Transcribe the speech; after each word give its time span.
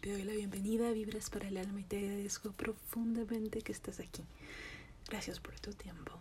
Te 0.00 0.12
doy 0.12 0.22
la 0.22 0.32
bienvenida 0.32 0.88
a 0.88 0.92
Vibras 0.92 1.28
para 1.28 1.48
el 1.48 1.56
Alma 1.56 1.80
y 1.80 1.84
te 1.84 1.98
agradezco 1.98 2.52
profundamente 2.52 3.62
que 3.62 3.72
estás 3.72 3.98
aquí. 3.98 4.24
Gracias 5.08 5.40
por 5.40 5.58
tu 5.58 5.72
tiempo. 5.72 6.12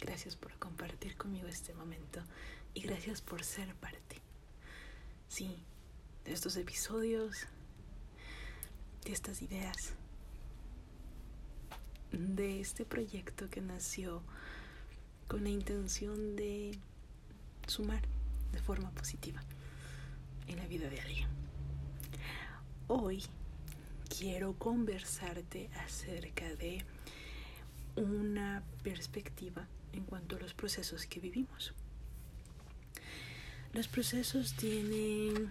Gracias 0.00 0.34
por 0.34 0.52
compartir 0.58 1.16
conmigo 1.16 1.46
este 1.46 1.74
momento. 1.74 2.20
Y 2.74 2.80
gracias 2.80 3.20
por 3.20 3.44
ser 3.44 3.72
parte. 3.76 4.20
Sí, 5.28 5.62
de 6.24 6.32
estos 6.32 6.56
episodios, 6.56 7.46
de 9.04 9.12
estas 9.12 9.42
ideas, 9.42 9.92
de 12.10 12.60
este 12.60 12.84
proyecto 12.84 13.48
que 13.48 13.60
nació 13.60 14.22
con 15.28 15.44
la 15.44 15.50
intención 15.50 16.34
de 16.34 16.76
sumar 17.68 18.02
de 18.50 18.60
forma 18.60 18.90
positiva 18.90 19.40
en 20.48 20.56
la 20.56 20.66
vida 20.66 20.90
de 20.90 21.00
alguien. 21.00 21.43
Hoy 22.86 23.22
quiero 24.18 24.58
conversarte 24.58 25.70
acerca 25.86 26.54
de 26.56 26.84
una 27.96 28.62
perspectiva 28.82 29.66
en 29.94 30.04
cuanto 30.04 30.36
a 30.36 30.40
los 30.40 30.52
procesos 30.52 31.06
que 31.06 31.18
vivimos. 31.18 31.72
Los 33.72 33.88
procesos 33.88 34.52
tienen 34.52 35.50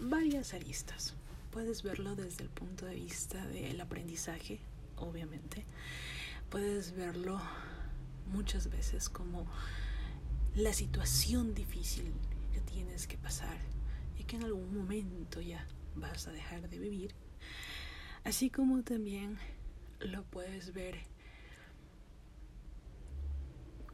varias 0.00 0.54
aristas. 0.54 1.14
Puedes 1.52 1.84
verlo 1.84 2.16
desde 2.16 2.42
el 2.42 2.50
punto 2.50 2.86
de 2.86 2.96
vista 2.96 3.46
del 3.46 3.80
aprendizaje, 3.80 4.58
obviamente. 4.96 5.64
Puedes 6.50 6.96
verlo 6.96 7.40
muchas 8.32 8.70
veces 8.70 9.08
como 9.08 9.46
la 10.56 10.72
situación 10.72 11.54
difícil 11.54 12.12
que 12.52 12.60
tienes 12.60 13.06
que 13.06 13.18
pasar 13.18 13.56
y 14.18 14.24
que 14.24 14.36
en 14.36 14.44
algún 14.44 14.76
momento 14.76 15.40
ya 15.40 15.66
vas 15.94 16.26
a 16.26 16.32
dejar 16.32 16.68
de 16.68 16.78
vivir. 16.78 17.14
Así 18.24 18.50
como 18.50 18.82
también 18.82 19.38
lo 20.00 20.24
puedes 20.24 20.72
ver 20.72 20.98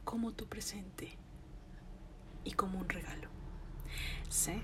como 0.03 0.33
tu 0.33 0.47
presente 0.47 1.17
y 2.43 2.53
como 2.53 2.79
un 2.79 2.89
regalo. 2.89 3.29
Sé 4.29 4.61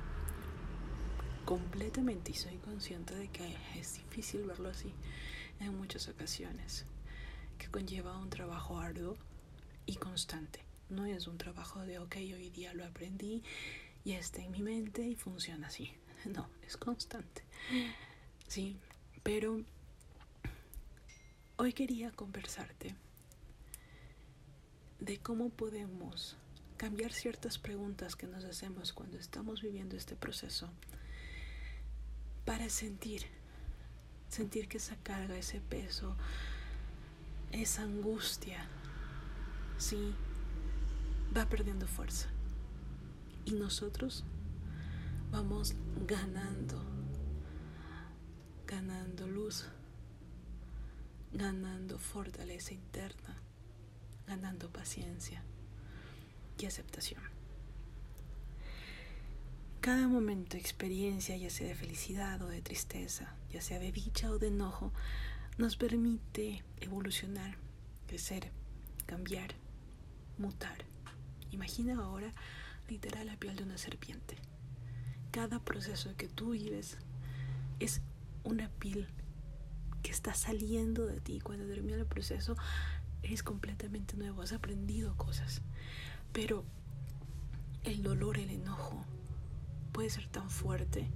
completamente 1.45 2.31
y 2.31 2.35
soy 2.35 2.57
consciente 2.57 3.15
de 3.15 3.29
que 3.29 3.55
es 3.75 3.93
difícil 3.93 4.43
verlo 4.43 4.69
así 4.69 4.93
en 5.59 5.77
muchas 5.77 6.07
ocasiones, 6.09 6.85
que 7.57 7.69
conlleva 7.69 8.17
un 8.17 8.29
trabajo 8.29 8.79
arduo 8.79 9.15
y 9.85 9.95
constante. 9.95 10.63
No 10.89 11.05
es 11.05 11.27
un 11.27 11.37
trabajo 11.37 11.81
de, 11.81 11.99
ok, 11.99 12.15
hoy 12.17 12.49
día 12.49 12.73
lo 12.73 12.85
aprendí 12.85 13.43
y 14.07 14.13
está 14.13 14.41
en 14.41 14.51
mi 14.51 14.61
mente 14.61 15.01
y 15.01 15.15
funciona 15.15 15.67
así. 15.67 15.91
No, 16.33 16.49
es 16.65 16.77
constante. 16.77 17.43
Sí, 18.47 18.77
pero 19.21 19.61
hoy 21.57 21.73
quería 21.73 22.11
conversarte 22.11 22.95
de 25.01 25.17
cómo 25.17 25.49
podemos 25.49 26.37
cambiar 26.77 27.11
ciertas 27.11 27.57
preguntas 27.57 28.15
que 28.15 28.27
nos 28.27 28.45
hacemos 28.45 28.93
cuando 28.93 29.17
estamos 29.17 29.61
viviendo 29.61 29.97
este 29.97 30.15
proceso 30.15 30.69
para 32.45 32.69
sentir, 32.69 33.25
sentir 34.29 34.69
que 34.69 34.77
esa 34.77 34.95
carga, 35.03 35.37
ese 35.37 35.59
peso, 35.59 36.15
esa 37.51 37.83
angustia, 37.83 38.67
sí, 39.77 40.15
va 41.35 41.45
perdiendo 41.49 41.87
fuerza. 41.87 42.29
Y 43.47 43.51
nosotros 43.51 44.25
vamos 45.31 45.73
ganando, 46.05 46.83
ganando 48.67 49.25
luz, 49.25 49.63
ganando 51.31 51.97
fortaleza 51.97 52.73
interna, 52.73 53.41
ganando 54.27 54.69
paciencia 54.69 55.41
y 56.59 56.65
aceptación. 56.65 57.21
Cada 59.79 60.09
momento, 60.09 60.57
experiencia, 60.57 61.37
ya 61.37 61.49
sea 61.49 61.69
de 61.69 61.75
felicidad 61.75 62.41
o 62.41 62.49
de 62.49 62.61
tristeza, 62.61 63.33
ya 63.49 63.61
sea 63.61 63.79
de 63.79 63.93
dicha 63.93 64.29
o 64.29 64.39
de 64.39 64.47
enojo, 64.47 64.91
nos 65.57 65.77
permite 65.77 66.65
evolucionar, 66.81 67.55
crecer, 68.07 68.51
cambiar, 69.05 69.55
mutar. 70.37 70.83
Imagina 71.51 72.03
ahora 72.03 72.33
literal 72.89 73.27
la 73.27 73.37
piel 73.37 73.55
de 73.55 73.63
una 73.63 73.77
serpiente. 73.77 74.37
Cada 75.31 75.59
proceso 75.59 76.15
que 76.17 76.27
tú 76.27 76.51
vives 76.51 76.97
es 77.79 78.01
una 78.43 78.69
piel 78.69 79.07
que 80.01 80.11
está 80.11 80.33
saliendo 80.33 81.05
de 81.05 81.19
ti. 81.19 81.39
Cuando 81.39 81.65
termina 81.65 81.97
el 81.97 82.05
proceso, 82.05 82.55
eres 83.23 83.43
completamente 83.43 84.15
nuevo, 84.15 84.41
has 84.41 84.53
aprendido 84.53 85.15
cosas. 85.15 85.61
Pero 86.33 86.63
el 87.83 88.03
dolor, 88.03 88.37
el 88.37 88.49
enojo 88.49 89.03
puede 89.91 90.09
ser 90.09 90.27
tan 90.27 90.49
fuerte 90.49 91.09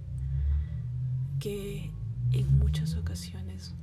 que 1.40 1.90
en 2.32 2.58
muchas 2.58 2.94
ocasiones 2.94 3.74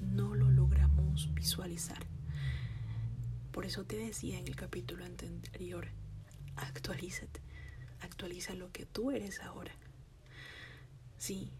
no 0.00 0.34
lo 0.34 0.50
logramos 0.50 1.32
visualizar. 1.34 2.06
Por 3.52 3.66
eso 3.66 3.84
te 3.84 3.96
decía 3.96 4.38
en 4.38 4.46
el 4.46 4.56
capítulo 4.56 5.04
anterior, 5.04 5.88
actualízate, 6.56 7.40
actualiza 8.00 8.54
lo 8.54 8.70
que 8.72 8.86
tú 8.86 9.10
eres 9.10 9.40
ahora. 9.40 9.72
Sí, 11.18 11.50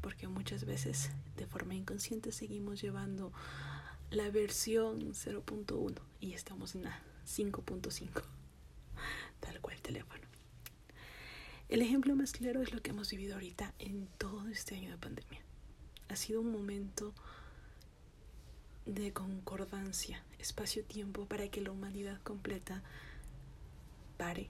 porque 0.00 0.28
muchas 0.28 0.64
veces 0.64 1.10
de 1.36 1.46
forma 1.46 1.74
inconsciente 1.74 2.32
seguimos 2.32 2.80
llevando 2.80 3.32
la 4.10 4.30
versión 4.30 5.14
0.1 5.14 5.94
y 6.20 6.32
estamos 6.32 6.74
en 6.74 6.84
la 6.84 7.02
5.5 7.26 8.22
tal 9.40 9.60
cual 9.60 9.80
teléfono. 9.80 10.24
El 11.68 11.82
ejemplo 11.82 12.14
más 12.14 12.32
claro 12.32 12.62
es 12.62 12.72
lo 12.72 12.80
que 12.80 12.90
hemos 12.90 13.10
vivido 13.10 13.34
ahorita 13.34 13.74
en 13.78 14.06
todo 14.18 14.46
este 14.48 14.76
año 14.76 14.90
de 14.90 14.98
pandemia. 14.98 15.40
Ha 16.08 16.16
sido 16.16 16.40
un 16.40 16.52
momento 16.52 17.12
de 18.84 19.12
concordancia, 19.12 20.22
espacio-tiempo 20.38 21.26
para 21.26 21.48
que 21.48 21.60
la 21.60 21.72
humanidad 21.72 22.20
completa 22.22 22.84
pare, 24.16 24.48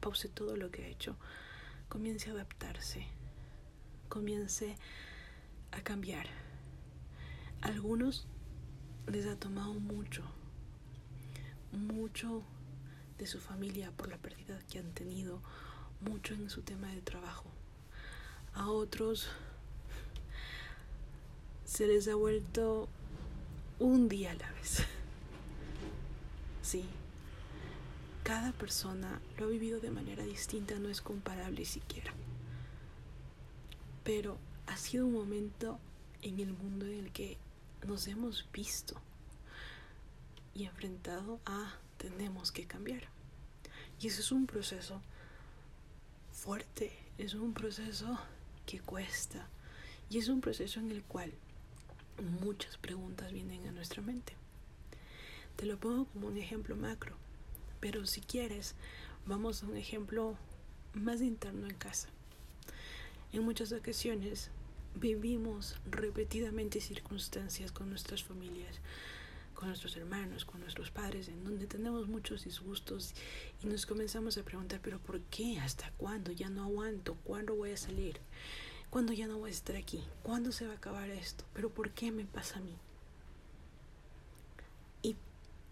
pause 0.00 0.28
todo 0.28 0.56
lo 0.56 0.70
que 0.70 0.84
ha 0.84 0.88
hecho, 0.88 1.16
comience 1.88 2.28
a 2.28 2.32
adaptarse, 2.32 3.06
comience 4.08 4.76
a 5.72 5.80
cambiar. 5.82 6.26
algunos 7.62 8.26
les 9.06 9.26
ha 9.26 9.36
tomado 9.36 9.74
mucho, 9.74 10.22
mucho 11.72 12.42
de 13.18 13.26
su 13.26 13.40
familia 13.40 13.90
por 13.92 14.08
la 14.08 14.18
pérdida 14.18 14.58
que 14.70 14.78
han 14.78 14.92
tenido, 14.92 15.40
mucho 16.00 16.34
en 16.34 16.50
su 16.50 16.62
tema 16.62 16.88
de 16.88 17.00
trabajo. 17.00 17.50
A 18.54 18.68
otros 18.68 19.28
se 21.64 21.86
les 21.86 22.08
ha 22.08 22.14
vuelto 22.14 22.88
un 23.78 24.08
día 24.08 24.32
a 24.32 24.34
la 24.34 24.50
vez. 24.52 24.84
Sí, 26.62 26.84
cada 28.26 28.50
persona 28.50 29.20
lo 29.38 29.46
ha 29.46 29.48
vivido 29.48 29.78
de 29.78 29.92
manera 29.92 30.24
distinta, 30.24 30.74
no 30.80 30.88
es 30.88 31.00
comparable 31.00 31.64
siquiera. 31.64 32.12
Pero 34.02 34.36
ha 34.66 34.76
sido 34.76 35.06
un 35.06 35.12
momento 35.12 35.78
en 36.22 36.40
el 36.40 36.52
mundo 36.52 36.86
en 36.86 37.04
el 37.04 37.12
que 37.12 37.38
nos 37.86 38.08
hemos 38.08 38.44
visto 38.52 39.00
y 40.56 40.64
enfrentado 40.64 41.38
a 41.46 41.76
tenemos 41.98 42.50
que 42.50 42.66
cambiar. 42.66 43.04
Y 44.00 44.08
ese 44.08 44.22
es 44.22 44.32
un 44.32 44.48
proceso 44.48 45.00
fuerte, 46.32 46.98
es 47.18 47.34
un 47.34 47.54
proceso 47.54 48.18
que 48.66 48.80
cuesta 48.80 49.46
y 50.10 50.18
es 50.18 50.26
un 50.26 50.40
proceso 50.40 50.80
en 50.80 50.90
el 50.90 51.04
cual 51.04 51.32
muchas 52.40 52.76
preguntas 52.76 53.30
vienen 53.30 53.68
a 53.68 53.70
nuestra 53.70 54.02
mente. 54.02 54.32
Te 55.54 55.64
lo 55.64 55.78
pongo 55.78 56.06
como 56.06 56.26
un 56.26 56.38
ejemplo 56.38 56.74
macro, 56.74 57.16
pero 57.80 58.06
si 58.06 58.20
quieres, 58.20 58.74
vamos 59.26 59.62
a 59.62 59.66
un 59.66 59.76
ejemplo 59.76 60.36
más 60.94 61.20
interno 61.20 61.66
en 61.66 61.74
casa. 61.74 62.08
En 63.32 63.44
muchas 63.44 63.72
ocasiones 63.72 64.50
vivimos 64.94 65.76
repetidamente 65.90 66.80
circunstancias 66.80 67.72
con 67.72 67.90
nuestras 67.90 68.22
familias 68.22 68.80
con 69.56 69.68
nuestros 69.68 69.96
hermanos, 69.96 70.44
con 70.44 70.60
nuestros 70.60 70.90
padres, 70.90 71.28
en 71.28 71.42
donde 71.42 71.66
tenemos 71.66 72.06
muchos 72.06 72.44
disgustos 72.44 73.14
y 73.64 73.66
nos 73.66 73.86
comenzamos 73.86 74.38
a 74.38 74.44
preguntar, 74.44 74.80
pero 74.82 75.00
¿por 75.00 75.20
qué? 75.22 75.58
¿Hasta 75.58 75.90
cuándo? 75.96 76.30
Ya 76.30 76.50
no 76.50 76.62
aguanto. 76.62 77.16
¿Cuándo 77.24 77.56
voy 77.56 77.72
a 77.72 77.76
salir? 77.76 78.20
¿Cuándo 78.90 79.12
ya 79.12 79.26
no 79.26 79.38
voy 79.38 79.50
a 79.50 79.54
estar 79.54 79.74
aquí? 79.74 80.04
¿Cuándo 80.22 80.52
se 80.52 80.66
va 80.66 80.74
a 80.74 80.76
acabar 80.76 81.10
esto? 81.10 81.44
¿Pero 81.54 81.70
por 81.70 81.90
qué 81.90 82.12
me 82.12 82.26
pasa 82.26 82.58
a 82.58 82.62
mí? 82.62 82.76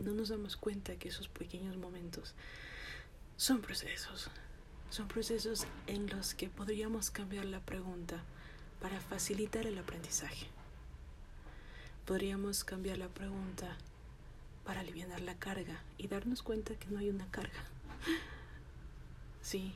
No 0.05 0.13
nos 0.13 0.29
damos 0.29 0.59
cuenta 0.59 0.97
que 0.97 1.09
esos 1.09 1.29
pequeños 1.29 1.79
momentos 1.79 2.35
son 3.39 3.63
procesos. 3.63 4.29
Son 4.91 5.09
procesos 5.09 5.67
en 5.87 6.09
los 6.09 6.35
que 6.35 6.51
podríamos 6.51 7.11
cambiar 7.11 7.47
la 7.47 7.61
pregunta 7.61 8.23
para 8.83 9.01
facilitar 9.01 9.67
el 9.67 9.79
aprendizaje. 9.79 10.47
Podríamos 12.05 12.65
cambiar 12.65 12.99
la 12.99 13.09
pregunta 13.09 13.79
para 14.67 14.81
aliviar 14.81 15.23
la 15.23 15.37
carga 15.37 15.81
y 15.97 16.07
darnos 16.07 16.43
cuenta 16.43 16.75
que 16.75 16.91
no 16.91 16.99
hay 16.99 17.09
una 17.09 17.31
carga. 17.31 17.65
Sí. 19.41 19.75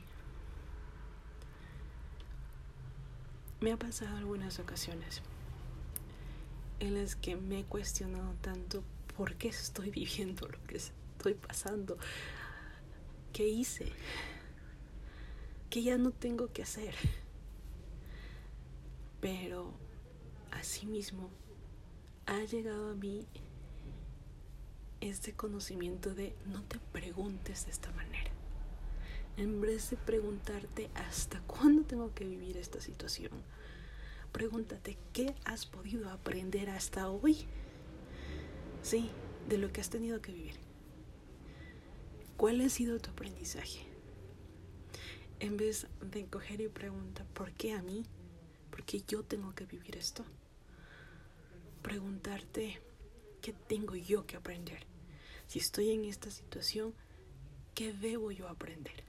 Me 3.61 3.71
ha 3.71 3.77
pasado 3.77 4.17
algunas 4.17 4.57
ocasiones 4.57 5.21
en 6.79 6.95
las 6.95 7.15
que 7.15 7.35
me 7.35 7.59
he 7.59 7.63
cuestionado 7.65 8.33
tanto 8.41 8.83
por 9.19 9.35
qué 9.35 9.49
estoy 9.49 9.91
viviendo 9.91 10.47
lo 10.47 10.63
que 10.63 10.77
estoy 10.77 11.33
pasando, 11.33 11.97
qué 13.33 13.45
hice, 13.49 13.91
que 15.69 15.83
ya 15.83 15.97
no 15.97 16.11
tengo 16.11 16.53
que 16.53 16.63
hacer. 16.63 16.95
Pero 19.19 19.73
asimismo 20.51 21.29
ha 22.27 22.39
llegado 22.45 22.91
a 22.91 22.95
mí 22.95 23.27
este 25.01 25.33
conocimiento 25.33 26.15
de 26.15 26.33
no 26.45 26.63
te 26.63 26.79
preguntes 26.93 27.65
de 27.65 27.71
esta 27.71 27.91
manera. 27.91 28.31
En 29.35 29.59
vez 29.59 29.89
de 29.89 29.97
preguntarte 29.97 30.89
hasta 30.95 31.41
cuándo 31.41 31.83
tengo 31.83 32.13
que 32.13 32.23
vivir 32.23 32.55
esta 32.55 32.79
situación, 32.79 33.33
pregúntate 34.31 34.97
qué 35.11 35.35
has 35.43 35.65
podido 35.65 36.09
aprender 36.09 36.69
hasta 36.69 37.09
hoy. 37.09 37.45
Sí, 38.81 39.09
de 39.47 39.57
lo 39.57 39.71
que 39.71 39.81
has 39.81 39.89
tenido 39.89 40.21
que 40.21 40.31
vivir. 40.31 40.55
¿Cuál 42.37 42.61
ha 42.61 42.69
sido 42.69 42.99
tu 42.99 43.11
aprendizaje? 43.11 43.85
En 45.39 45.57
vez 45.57 45.87
de 46.01 46.25
coger 46.25 46.61
y 46.61 46.69
preguntar, 46.69 47.25
¿por 47.27 47.51
qué 47.53 47.73
a 47.73 47.81
mí? 47.81 48.05
¿Por 48.69 48.83
qué 48.83 49.01
yo 49.07 49.23
tengo 49.23 49.53
que 49.53 49.65
vivir 49.65 49.95
esto? 49.97 50.23
Preguntarte, 51.81 52.81
¿qué 53.41 53.53
tengo 53.53 53.95
yo 53.95 54.25
que 54.25 54.37
aprender? 54.37 54.85
Si 55.47 55.59
estoy 55.59 55.91
en 55.91 56.05
esta 56.05 56.29
situación, 56.29 56.93
¿qué 57.73 57.93
debo 57.93 58.31
yo 58.31 58.47
aprender? 58.47 59.03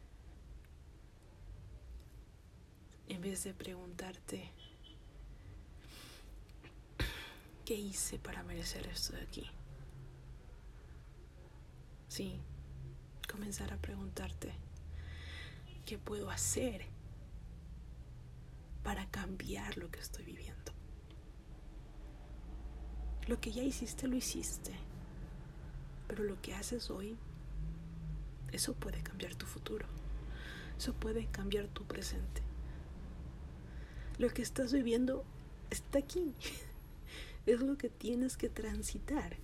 En 3.09 3.21
vez 3.21 3.45
de 3.45 3.55
preguntarte, 3.55 4.51
¿qué 7.65 7.75
hice 7.75 8.19
para 8.19 8.43
merecer 8.43 8.87
esto 8.87 9.15
de 9.15 9.23
aquí? 9.23 9.51
Comenzar 13.31 13.73
a 13.73 13.77
preguntarte, 13.77 14.53
¿qué 15.87 15.97
puedo 15.97 16.31
hacer 16.31 16.85
para 18.83 19.07
cambiar 19.07 19.79
lo 19.79 19.91
que 19.91 20.01
estoy 20.01 20.25
viviendo? 20.25 20.73
Lo 23.27 23.41
que 23.41 23.53
ya 23.53 23.63
hiciste, 23.63 24.09
lo 24.09 24.17
hiciste. 24.17 24.73
Pero 26.09 26.25
lo 26.25 26.41
que 26.43 26.55
haces 26.55 26.91
hoy, 26.91 27.17
eso 28.53 28.75
puede 28.75 29.03
cambiar 29.03 29.35
tu 29.37 29.47
futuro. 29.47 29.87
Eso 30.77 30.93
puede 30.93 31.27
cambiar 31.27 31.69
tu 31.69 31.85
presente. 31.85 32.43
Lo 34.19 34.29
que 34.29 34.43
estás 34.43 34.73
viviendo 34.73 35.25
está 35.71 35.99
aquí. 35.99 36.35
Es 37.47 37.61
lo 37.61 37.79
que 37.79 37.89
tienes 37.89 38.37
que 38.37 38.51
transitar. 38.51 39.37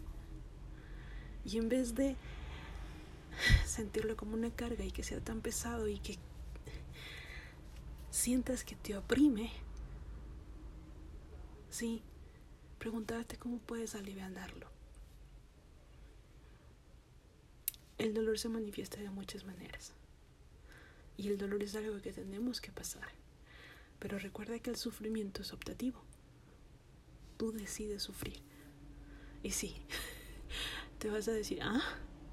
Y 1.46 1.56
en 1.56 1.70
vez 1.70 1.94
de 1.94 2.16
sentirlo 3.66 4.16
como 4.16 4.34
una 4.34 4.50
carga 4.50 4.84
y 4.84 4.90
que 4.90 5.02
sea 5.02 5.20
tan 5.20 5.40
pesado 5.40 5.88
y 5.88 5.98
que 5.98 6.18
sientas 8.10 8.64
que 8.64 8.76
te 8.76 8.96
oprime, 8.96 9.50
sí, 11.70 12.02
preguntarte 12.78 13.36
cómo 13.36 13.58
puedes 13.58 13.94
aliviarlo. 13.94 14.68
El 17.98 18.14
dolor 18.14 18.38
se 18.38 18.48
manifiesta 18.48 19.00
de 19.00 19.10
muchas 19.10 19.44
maneras. 19.44 19.92
Y 21.16 21.28
el 21.28 21.38
dolor 21.38 21.62
es 21.62 21.74
algo 21.74 22.00
que 22.00 22.12
tenemos 22.12 22.60
que 22.60 22.70
pasar. 22.70 23.08
Pero 23.98 24.18
recuerda 24.18 24.58
que 24.58 24.70
el 24.70 24.76
sufrimiento 24.76 25.42
es 25.42 25.52
optativo. 25.52 26.02
Tú 27.38 27.52
decides 27.52 28.02
sufrir. 28.02 28.40
Y 29.42 29.52
sí, 29.52 29.76
te 30.98 31.10
vas 31.10 31.28
a 31.28 31.32
decir, 31.32 31.60
ah, 31.62 31.82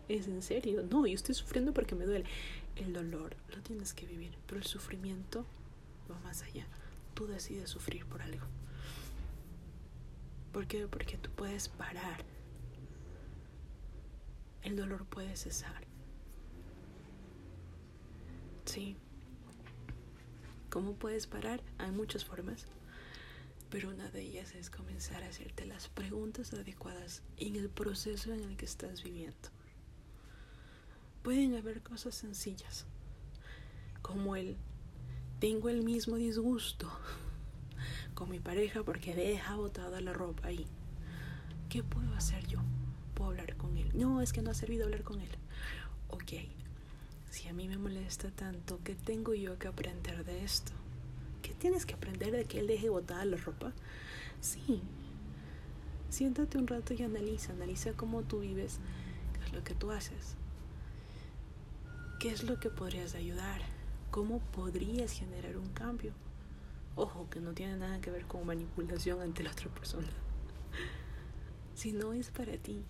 ¿es 0.10 0.28
en 0.28 0.42
serio? 0.42 0.84
No, 0.90 1.06
yo 1.06 1.16
estoy 1.16 1.36
sufriendo 1.36 1.74
porque 1.74 1.96
me 1.96 2.06
duele. 2.06 2.26
El 2.76 2.94
dolor 2.94 3.36
lo 3.56 3.62
tienes 3.62 3.94
que 3.94 4.06
vivir, 4.06 4.34
pero 4.48 4.60
el 4.60 4.66
sufrimiento 4.66 5.46
va 6.12 6.20
más 6.20 6.44
allá. 6.44 6.66
Tú 7.14 7.28
decides 7.28 7.70
sufrir 7.70 8.06
por 8.06 8.22
algo. 8.22 8.46
¿Por 10.52 10.68
qué? 10.68 10.88
Porque 10.88 11.18
tú 11.18 11.30
puedes 11.32 11.68
parar 11.70 12.24
el 14.64 14.78
dolor 14.78 15.06
puede 15.06 15.36
cesar. 15.36 15.84
Sí. 18.66 18.96
¿Cómo 20.70 20.94
puedes 20.96 21.28
parar? 21.28 21.62
Hay 21.78 21.92
muchas 21.92 22.24
formas, 22.24 22.66
pero 23.70 23.90
una 23.90 24.10
de 24.10 24.22
ellas 24.22 24.56
es 24.56 24.70
comenzar 24.70 25.22
a 25.22 25.28
hacerte 25.28 25.66
las 25.66 25.90
preguntas 25.90 26.54
adecuadas 26.54 27.22
en 27.38 27.58
el 27.58 27.70
proceso 27.70 28.34
en 28.34 28.40
el 28.40 28.56
que 28.56 28.66
estás 28.66 29.04
viviendo. 29.04 29.50
Pueden 31.24 31.56
haber 31.56 31.82
cosas 31.82 32.16
sencillas, 32.16 32.86
como 34.02 34.36
el 34.36 34.58
tengo 35.40 35.70
el 35.70 35.84
mismo 35.84 36.16
disgusto 36.16 36.90
con 38.14 38.30
mi 38.30 38.40
pareja 38.40 38.84
porque 38.84 39.16
deja 39.16 39.56
botada 39.56 40.00
la 40.02 40.14
ropa 40.14 40.48
ahí. 40.50 40.68
¿Qué 41.70 41.84
puedo 41.84 42.14
hacer 42.14 42.46
yo? 42.48 42.60
puedo 43.14 43.32
hablar 43.32 43.56
con 43.58 43.78
él. 43.78 43.90
No, 43.94 44.22
es 44.22 44.34
que 44.34 44.42
no 44.42 44.52
ha 44.52 44.54
servido 44.54 44.86
hablar 44.86 45.04
con 45.04 45.20
él. 45.20 45.30
Ok, 46.10 46.34
si 47.30 47.48
a 47.48 47.54
mí 47.54 47.68
me 47.68 47.78
molesta 47.78 48.30
tanto, 48.32 48.80
¿qué 48.84 48.96
tengo 48.96 49.34
yo 49.34 49.58
que 49.58 49.68
aprender 49.68 50.26
de 50.26 50.44
esto? 50.44 50.72
¿Qué 51.42 51.54
tienes 51.54 51.86
que 51.86 51.94
aprender 51.94 52.32
de 52.32 52.46
que 52.46 52.60
él 52.60 52.68
deje 52.68 52.90
botada 52.90 53.26
la 53.26 53.38
ropa? 53.38 53.74
Sí. 54.42 54.82
Siéntate 56.10 56.58
un 56.58 56.68
rato 56.68 56.94
y 56.94 57.02
analiza, 57.02 57.54
analiza 57.54 57.94
cómo 57.94 58.22
tú 58.22 58.42
vives, 58.42 58.80
qué 59.34 59.46
es 59.46 59.54
lo 59.54 59.64
que 59.64 59.74
tú 59.74 59.92
haces, 59.92 60.36
qué 62.24 62.30
es 62.30 62.44
lo 62.44 62.58
que 62.58 62.70
podrías 62.70 63.16
ayudar, 63.16 63.62
cómo 64.10 64.40
podrías 64.40 65.12
generar 65.12 65.58
un 65.58 65.68
cambio. 65.74 66.14
Ojo, 66.96 67.30
que 67.30 67.42
no 67.42 67.52
tiene 67.52 67.76
nada 67.76 68.00
que 68.00 68.12
ver 68.12 68.28
con 68.28 68.46
manipulación 68.46 69.20
ante 69.20 69.44
la 69.44 69.52
otra 69.52 69.68
persona 69.68 70.08
si 71.76 71.92
no 71.92 72.14
es 72.14 72.32
para 72.32 72.56
ti. 72.56 72.86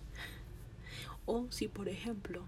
O 1.26 1.50
si, 1.50 1.66
por 1.66 1.88
ejemplo, 1.88 2.44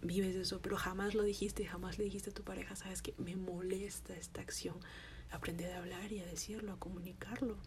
vives 0.00 0.34
eso, 0.34 0.62
pero 0.62 0.78
jamás 0.78 1.14
lo 1.14 1.24
dijiste, 1.24 1.66
jamás 1.66 1.98
le 1.98 2.04
dijiste 2.04 2.30
a 2.30 2.32
tu 2.32 2.42
pareja, 2.42 2.74
sabes 2.74 3.02
que 3.02 3.12
me 3.18 3.36
molesta 3.36 4.16
esta 4.16 4.40
acción. 4.40 4.76
Aprende 5.30 5.70
a 5.70 5.76
hablar 5.76 6.10
y 6.10 6.20
a 6.20 6.24
decirlo, 6.26 6.72
a 6.72 6.78
comunicarlo. 6.78 7.58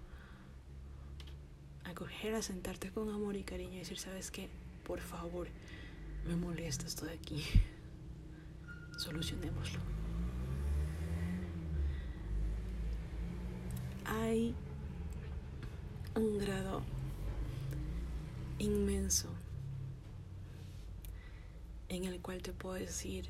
A 1.84 1.94
coger, 1.94 2.34
a 2.34 2.42
sentarte 2.42 2.90
con 2.90 3.10
amor 3.10 3.36
y 3.36 3.44
cariño 3.44 3.76
y 3.76 3.80
decir, 3.80 4.00
sabes 4.00 4.32
que, 4.32 4.50
por 4.84 5.00
favor, 5.00 5.48
me 6.26 6.36
molesta 6.36 6.88
esto 6.88 7.06
de 7.06 7.14
aquí. 7.14 7.44
Solucionémoslo. 8.98 9.80
Hay 14.06 14.56
un 16.16 16.38
grado 16.38 16.84
inmenso 18.60 19.30
en 21.90 22.06
el 22.06 22.22
cual 22.22 22.42
te 22.42 22.54
puedo 22.54 22.76
decir 22.76 23.28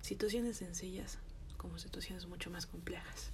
situaciones 0.00 0.58
sencillas 0.58 1.18
como 1.56 1.78
situaciones 1.78 2.26
mucho 2.26 2.50
más 2.50 2.66
complejas. 2.66 3.30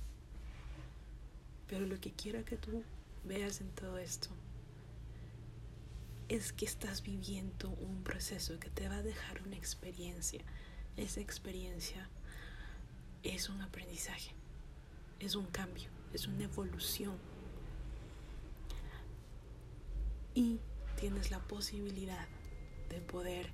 Pero 1.68 1.86
lo 1.86 2.00
que 2.00 2.12
quiero 2.12 2.44
que 2.44 2.56
tú 2.56 2.82
veas 3.24 3.60
en 3.60 3.68
todo 3.70 3.98
esto 3.98 4.28
es 6.30 6.52
que 6.52 6.64
estás 6.64 7.02
viviendo 7.02 7.70
un 7.70 8.04
proceso 8.04 8.60
que 8.60 8.70
te 8.70 8.88
va 8.88 8.98
a 8.98 9.02
dejar 9.02 9.42
una 9.42 9.56
experiencia. 9.56 10.40
Esa 10.96 11.20
experiencia 11.20 12.08
es 13.24 13.48
un 13.48 13.60
aprendizaje, 13.62 14.30
es 15.18 15.34
un 15.34 15.46
cambio, 15.46 15.90
es 16.12 16.28
una 16.28 16.44
evolución 16.44 17.18
y 20.32 20.60
tienes 21.00 21.32
la 21.32 21.40
posibilidad 21.40 22.28
de 22.90 23.00
poder 23.00 23.50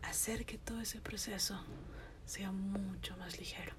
hacer 0.00 0.46
que 0.46 0.56
todo 0.56 0.80
ese 0.80 1.02
proceso 1.02 1.62
sea 2.24 2.52
mucho 2.52 3.18
más 3.18 3.38
ligero. 3.38 3.74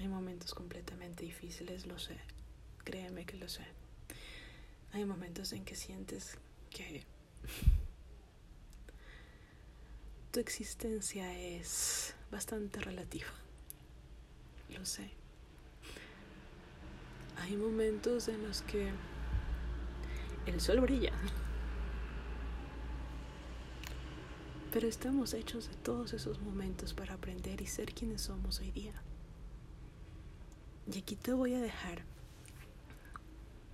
Hay 0.00 0.08
momentos 0.08 0.52
completamente 0.52 1.24
difíciles, 1.24 1.86
lo 1.86 1.96
sé, 2.00 2.18
créeme 2.86 3.26
que 3.26 3.36
lo 3.36 3.48
sé. 3.48 3.66
Hay 4.92 5.04
momentos 5.04 5.52
en 5.52 5.64
que 5.64 5.74
sientes 5.74 6.38
que 6.70 7.02
tu 10.30 10.38
existencia 10.38 11.36
es 11.36 12.14
bastante 12.30 12.80
relativa. 12.80 13.26
Lo 14.70 14.86
sé. 14.86 15.10
Hay 17.38 17.56
momentos 17.56 18.28
en 18.28 18.42
los 18.46 18.62
que 18.62 18.92
el 20.46 20.60
sol 20.60 20.80
brilla. 20.80 21.12
Pero 24.72 24.86
estamos 24.86 25.34
hechos 25.34 25.68
de 25.68 25.74
todos 25.76 26.12
esos 26.12 26.40
momentos 26.40 26.94
para 26.94 27.14
aprender 27.14 27.60
y 27.60 27.66
ser 27.66 27.92
quienes 27.94 28.22
somos 28.22 28.60
hoy 28.60 28.70
día. 28.70 28.94
Y 30.92 30.98
aquí 31.00 31.16
te 31.16 31.32
voy 31.32 31.54
a 31.54 31.60
dejar 31.60 32.04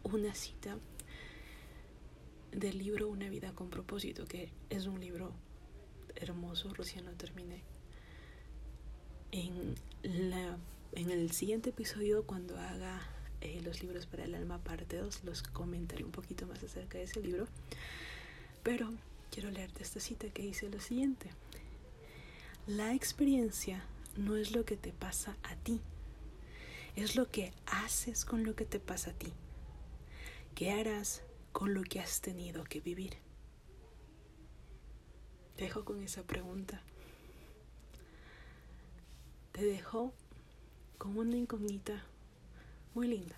una 0.04 0.34
cita 0.34 0.78
del 2.52 2.78
libro 2.78 3.08
Una 3.08 3.28
vida 3.28 3.52
con 3.54 3.70
propósito, 3.70 4.26
que 4.26 4.50
es 4.70 4.86
un 4.86 5.00
libro 5.00 5.32
hermoso, 6.16 6.72
recién 6.74 7.04
lo 7.04 7.12
terminé. 7.12 7.62
En, 9.32 9.74
la, 10.02 10.58
en 10.92 11.10
el 11.10 11.30
siguiente 11.32 11.70
episodio, 11.70 12.24
cuando 12.24 12.58
haga 12.58 13.00
eh, 13.40 13.60
los 13.62 13.82
libros 13.82 14.06
para 14.06 14.24
el 14.24 14.34
alma 14.34 14.58
parte 14.58 14.98
2, 14.98 15.24
los 15.24 15.42
comentaré 15.42 16.04
un 16.04 16.12
poquito 16.12 16.46
más 16.46 16.62
acerca 16.62 16.98
de 16.98 17.04
ese 17.04 17.20
libro. 17.20 17.46
Pero 18.62 18.92
quiero 19.30 19.50
leerte 19.50 19.82
esta 19.82 20.00
cita 20.00 20.28
que 20.28 20.42
dice 20.42 20.68
lo 20.68 20.80
siguiente. 20.80 21.30
La 22.66 22.94
experiencia 22.94 23.84
no 24.16 24.36
es 24.36 24.54
lo 24.54 24.64
que 24.64 24.76
te 24.76 24.92
pasa 24.92 25.36
a 25.42 25.56
ti, 25.56 25.80
es 26.94 27.16
lo 27.16 27.30
que 27.30 27.52
haces 27.66 28.24
con 28.24 28.44
lo 28.44 28.54
que 28.54 28.64
te 28.64 28.78
pasa 28.78 29.10
a 29.10 29.14
ti. 29.14 29.32
¿Qué 30.54 30.70
harás 30.70 31.22
con 31.52 31.74
lo 31.74 31.82
que 31.82 32.00
has 32.00 32.20
tenido 32.20 32.64
que 32.64 32.80
vivir? 32.80 33.16
Te 35.56 35.64
dejo 35.64 35.84
con 35.84 36.02
esa 36.02 36.22
pregunta. 36.22 36.82
Te 39.52 39.64
dejo 39.64 40.12
con 40.98 41.16
una 41.16 41.36
incógnita 41.36 42.04
muy 42.94 43.08
linda. 43.08 43.36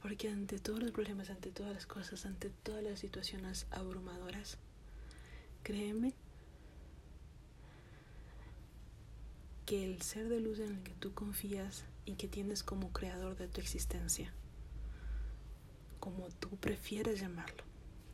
Porque 0.00 0.28
ante 0.30 0.58
todos 0.58 0.80
los 0.80 0.92
problemas, 0.92 1.28
ante 1.28 1.50
todas 1.50 1.74
las 1.74 1.86
cosas, 1.86 2.24
ante 2.24 2.50
todas 2.50 2.82
las 2.82 3.00
situaciones 3.00 3.66
abrumadoras, 3.70 4.58
créeme 5.64 6.14
que 9.66 9.84
el 9.84 10.00
ser 10.02 10.28
de 10.28 10.40
luz 10.40 10.60
en 10.60 10.76
el 10.76 10.82
que 10.82 10.94
tú 10.94 11.12
confías 11.12 11.84
y 12.06 12.14
que 12.14 12.28
tienes 12.28 12.62
como 12.62 12.92
creador 12.92 13.36
de 13.36 13.48
tu 13.48 13.60
existencia, 13.60 14.32
como 16.08 16.30
tú 16.30 16.56
prefieres 16.56 17.20
llamarlo, 17.20 17.64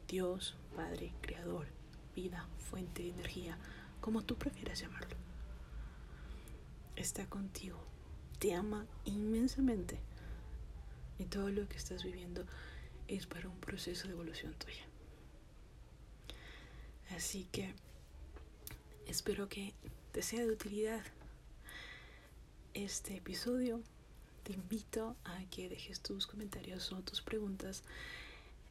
Dios, 0.08 0.56
Padre, 0.74 1.12
Creador, 1.20 1.68
vida, 2.16 2.48
fuente 2.58 3.04
de 3.04 3.10
energía, 3.10 3.56
como 4.00 4.22
tú 4.22 4.36
prefieras 4.36 4.80
llamarlo, 4.80 5.16
está 6.96 7.26
contigo 7.26 7.78
te 8.40 8.52
ama 8.52 8.84
inmensamente 9.04 9.98
y 11.20 11.24
todo 11.26 11.50
lo 11.50 11.68
que 11.68 11.76
estás 11.76 12.02
viviendo 12.02 12.44
es 13.06 13.26
para 13.26 13.48
un 13.48 13.58
proceso 13.60 14.08
de 14.08 14.14
evolución 14.14 14.54
tuya. 14.54 14.84
Así 17.16 17.46
que 17.52 17.74
espero 19.06 19.48
que 19.48 19.72
te 20.10 20.20
sea 20.20 20.40
de 20.44 20.52
utilidad 20.52 21.04
este 22.74 23.16
episodio. 23.16 23.80
Te 24.44 24.52
invito 24.52 25.16
a 25.24 25.42
que 25.46 25.70
dejes 25.70 26.00
tus 26.00 26.26
comentarios 26.26 26.92
o 26.92 27.00
tus 27.00 27.22
preguntas 27.22 27.82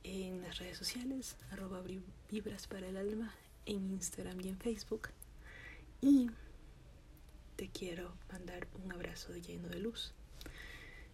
en 0.03 0.43
las 0.43 0.59
redes 0.59 0.77
sociales, 0.77 1.35
arroba 1.49 1.81
vibras 2.29 2.67
para 2.67 2.87
el 2.87 2.95
alma, 2.95 3.33
en 3.65 3.89
Instagram 3.89 4.39
y 4.41 4.49
en 4.49 4.59
Facebook. 4.59 5.09
Y 5.99 6.29
te 7.55 7.69
quiero 7.69 8.13
mandar 8.31 8.67
un 8.83 8.91
abrazo 8.91 9.35
lleno 9.35 9.67
de 9.67 9.79
luz. 9.79 10.13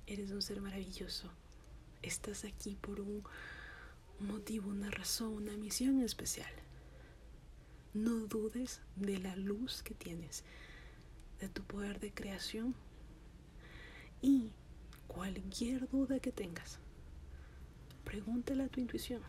Eres 0.08 0.32
un 0.32 0.42
ser 0.42 0.60
maravilloso. 0.60 1.32
Estás 2.01 2.44
aquí 2.44 2.75
por 2.75 3.00
un 3.00 3.24
motivo, 4.20 4.72
una 4.72 4.92
razón, 4.92 5.36
una 5.36 5.56
misión 5.56 6.01
especial. 6.01 6.51
No 7.94 8.28
dudes 8.28 8.82
de 8.98 9.20
la 9.20 9.38
luz 9.38 9.84
que 9.84 9.94
tienes, 9.94 10.44
de 11.39 11.48
tu 11.48 11.63
poder 11.63 12.01
de 12.01 12.12
creación 12.12 12.75
cualquier 15.30 15.88
duda 15.90 16.20
que 16.20 16.32
tengas. 16.32 16.80
Pregúntale 18.04 18.64
a 18.64 18.68
tu 18.68 18.80
intuición. 18.80 19.22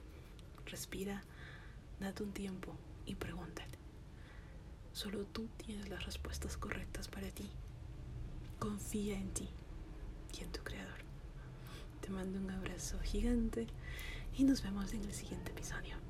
Respira, 0.65 1.23
date 2.01 2.23
un 2.23 2.33
tiempo 2.33 2.75
y 3.05 3.17
pregúntale. 3.17 3.79
Solo 4.93 5.25
tú 5.27 5.49
tienes 5.59 5.91
las 5.91 6.07
respuestas 6.07 6.57
correctas 6.57 7.09
para 7.09 7.29
ti. 7.31 7.51
Confía 8.59 9.19
en 9.19 9.31
ti 9.35 9.49
y 10.39 10.43
en 10.43 10.53
tu 10.53 10.63
creador. 10.63 11.01
Te 12.01 12.09
mando 12.09 12.39
un 12.39 12.51
abrazo 12.51 12.99
gigante 13.01 13.67
y 14.39 14.45
nos 14.45 14.63
vemos 14.63 14.95
en 14.95 15.05
el 15.05 15.13
siguiente 15.13 15.53
episodio. 15.53 16.10